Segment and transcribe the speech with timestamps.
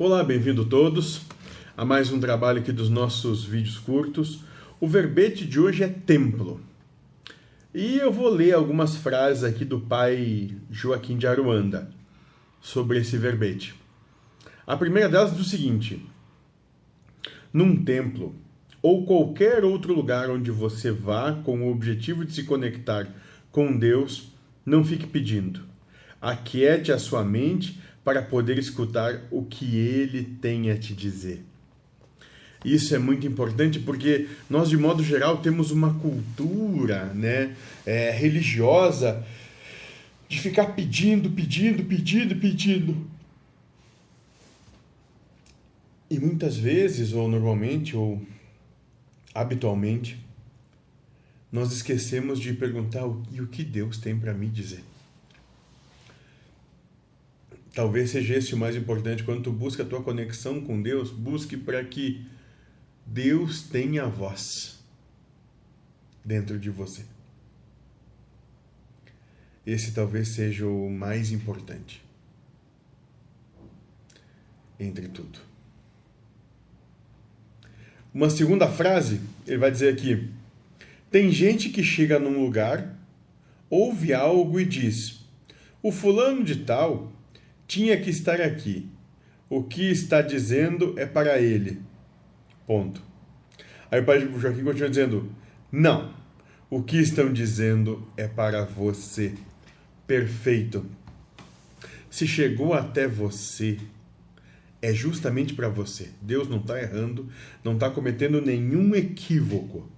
[0.00, 1.22] Olá, bem-vindo todos
[1.76, 4.44] a mais um trabalho aqui dos nossos vídeos curtos.
[4.78, 6.60] O verbete de hoje é templo.
[7.74, 11.90] E eu vou ler algumas frases aqui do pai Joaquim de Aruanda
[12.60, 13.74] sobre esse verbete.
[14.64, 16.00] A primeira delas diz o seguinte:
[17.52, 18.36] Num templo
[18.80, 23.08] ou qualquer outro lugar onde você vá com o objetivo de se conectar
[23.50, 24.30] com Deus,
[24.64, 25.66] não fique pedindo.
[26.20, 31.44] Aquiete a sua mente para poder escutar o que ele tem a te dizer.
[32.64, 39.22] Isso é muito importante porque nós, de modo geral, temos uma cultura né, é, religiosa
[40.26, 42.96] de ficar pedindo, pedindo, pedindo, pedindo.
[46.08, 48.22] E muitas vezes, ou normalmente, ou
[49.34, 50.18] habitualmente,
[51.52, 54.82] nós esquecemos de perguntar e o que Deus tem para me dizer.
[57.78, 59.22] Talvez seja esse o mais importante.
[59.22, 62.26] Quando tu busca a tua conexão com Deus, busque para que
[63.06, 64.80] Deus tenha voz
[66.24, 67.04] dentro de você.
[69.64, 72.02] Esse talvez seja o mais importante
[74.80, 75.38] entre tudo.
[78.12, 80.28] Uma segunda frase, ele vai dizer aqui:
[81.12, 82.98] tem gente que chega num lugar,
[83.70, 85.24] ouve algo e diz:
[85.80, 87.12] o fulano de tal
[87.68, 88.88] tinha que estar aqui.
[89.48, 91.80] O que está dizendo é para ele.
[92.66, 93.00] Ponto.
[93.90, 95.30] Aí o pai Joaquim continua dizendo:
[95.70, 96.16] Não.
[96.70, 99.34] O que estão dizendo é para você.
[100.06, 100.84] Perfeito.
[102.10, 103.78] Se chegou até você,
[104.82, 106.10] é justamente para você.
[106.20, 107.28] Deus não está errando,
[107.64, 109.90] não está cometendo nenhum equívoco.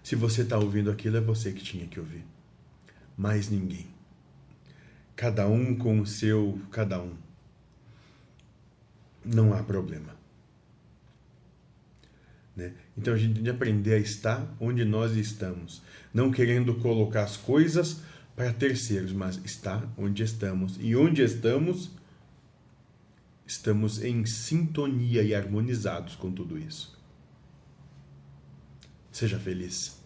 [0.00, 2.24] Se você está ouvindo aquilo, é você que tinha que ouvir.
[3.16, 3.86] Mais ninguém
[5.22, 7.14] cada um com o seu cada um.
[9.24, 10.16] Não há problema.
[12.56, 12.72] Né?
[12.98, 15.80] Então a gente tem de aprender a estar onde nós estamos,
[16.12, 18.00] não querendo colocar as coisas
[18.34, 20.76] para terceiros, mas estar onde estamos.
[20.80, 21.92] E onde estamos,
[23.46, 27.00] estamos em sintonia e harmonizados com tudo isso.
[29.12, 30.01] Seja feliz.